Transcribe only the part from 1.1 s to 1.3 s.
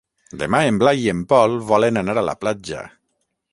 en